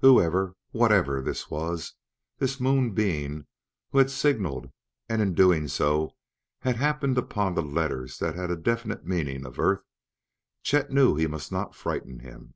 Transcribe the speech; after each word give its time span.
Whoever, 0.00 0.56
whatever 0.70 1.20
this 1.20 1.50
was 1.50 1.92
this 2.38 2.58
Moon 2.58 2.92
being 2.94 3.46
who 3.90 3.98
had 3.98 4.10
signaled 4.10 4.70
and 5.10 5.20
in 5.20 5.34
doing 5.34 5.68
so 5.68 6.16
had 6.60 6.76
happened 6.76 7.18
upon 7.18 7.54
the 7.54 7.60
letters 7.60 8.18
that 8.18 8.34
had 8.34 8.50
a 8.50 8.56
definite 8.56 9.04
meaning 9.04 9.44
of 9.44 9.58
Earth 9.58 9.82
Chet 10.62 10.90
knew 10.90 11.16
he 11.16 11.26
must 11.26 11.52
not 11.52 11.74
frighten 11.74 12.20
him. 12.20 12.54